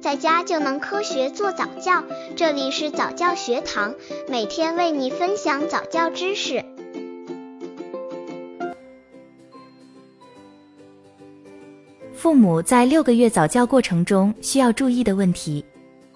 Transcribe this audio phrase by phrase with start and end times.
[0.00, 2.02] 在家就能科学做早教。
[2.34, 3.94] 这里是早教学堂，
[4.28, 6.64] 每天为你分享早教知识。
[12.14, 15.64] 父母在六个月早教过程中需要注意的问题：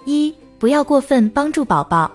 [0.07, 2.11] 一、不要过分帮助宝宝。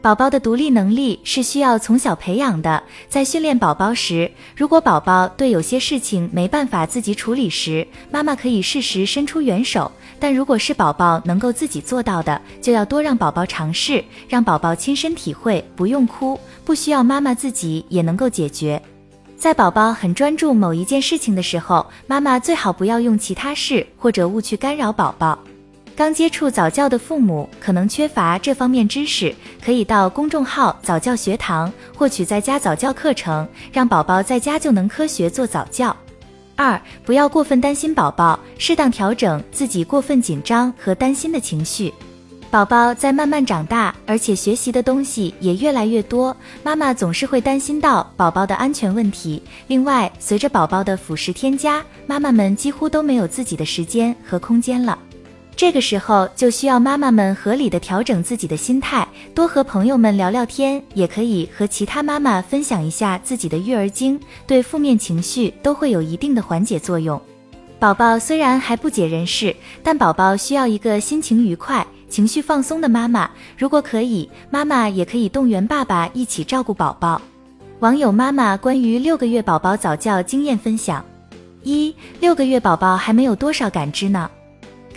[0.00, 2.80] 宝宝的独立能力是需要从小培养的。
[3.08, 9.90] 在训练宝宝时，如果宝宝对有些事情没办法自己处理时，妈妈可以适时伸出援手。
[10.20, 18.80] 但如果是宝宝能够自己做到的，就要多让宝宝尝试，让宝宝亲身体会，不用哭，不需要妈妈自己也能够解决。
[19.36, 25.38] 在宝宝很专注某一件事情的时候，妈妈最好不要用其他事或者物去干扰宝宝。
[25.98, 35.94] 刚接触早教的父母可能缺乏这方面知识，可以到公众号早教学堂获取在家早教课程，让宝宝在家就能科学做早教。
[36.54, 41.92] 二，不要过分担心宝宝，适当调整自己过分紧张和担心的情绪。
[42.48, 49.42] 宝宝在慢慢长大，而且学习的东西也越来越多，妈妈总是会担心到宝宝的安全问题。
[49.66, 54.96] 另外，随着宝宝的辅食添加，妈妈们几乎都没有自己的时间和空间了。
[55.58, 67.20] 这个时候就需要妈妈们合理的调整自己的心态，多和朋友们聊聊天，也可以和其他妈妈分享一下自己的育儿经，对负面情绪都会有一定的缓解作用。
[67.80, 73.28] 宝宝虽然还不解人事，但宝宝需要一个心情愉快、情绪放松的妈妈。
[73.56, 77.20] 如果可以，妈妈也可以动员爸爸一起照顾宝宝。
[77.80, 81.04] 网友妈妈关于六个月宝宝早教经验分享：
[81.64, 84.30] 一、六个月宝宝还没有多少感知呢。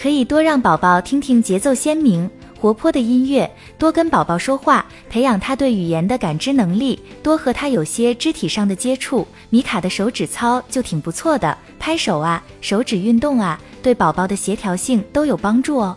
[0.01, 2.27] 可以多让宝宝听听节奏鲜明、
[2.59, 9.27] 活泼的音乐，多跟宝宝说话，培养他对语言的感知能力，多和他有些肢体上的接触。
[9.51, 15.95] 米卡的手指操就挺不错的，拍手啊，手指运动啊，对宝宝的协调性都有帮助哦。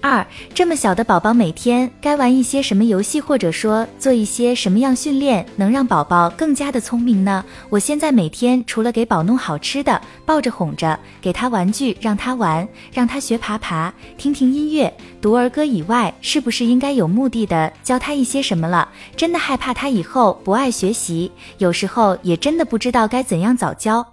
[0.00, 7.44] 二，这么小的宝宝每天该玩一些什么游戏，或者说做一些什么样训练，能让宝宝更加的聪明呢？
[7.68, 18.88] 我现在每天除了给宝弄好吃的，抱着哄着，给他玩具让他玩，让他学爬爬，听听音乐，读儿歌以外，是不是应该有目的的教他一些什么了？
[19.16, 24.06] 真的害怕他以后不爱学习，有时候也真的不知道该怎样早教。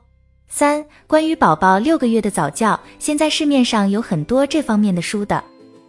[0.47, 5.43] 三，关于宝宝六个月的早教，现在市面上有很多这方面的书的。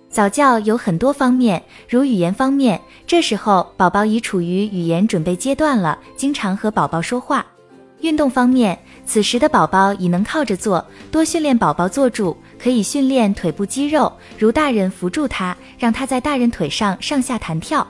[0.08, 7.44] 早教有很多方面，如语言方面，这时候宝宝已处于语言准备阶段了，经常和宝宝说话。
[8.00, 17.86] 运动方面，此时的宝宝已能靠着坐，多训练宝宝坐住，可以训练腿部肌肉，如大人扶住他，让他在大人腿上上下弹跳。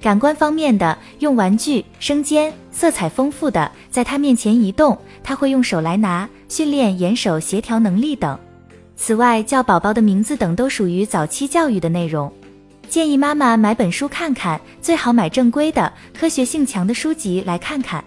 [0.00, 8.36] 感官方面的，用玩具、声尖、色彩丰富的，在他面前移动，他会用手来拿，训练眼手协调能力等。
[8.96, 12.32] 此外，叫宝宝的名字等都属于早期教育的内容，
[12.88, 18.02] 建议妈妈买本书看看，最好买正规的、科学性强的书籍来看看。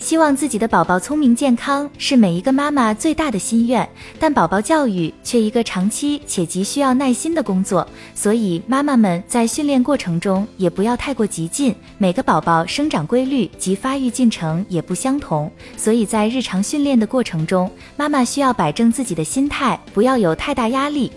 [0.00, 3.86] 希望自己的宝宝聪明健康是每一个妈妈最大的心愿，
[4.18, 11.74] 但宝宝教育却一个长期且极需要耐心的工作，所以妈妈们在训练过程中也不要太过激进。
[11.98, 21.12] 每个宝宝生长规律及发育进程也不相同，所以在日常训练的过程中，妈妈需要摆正自己的心态，不要有太大压力。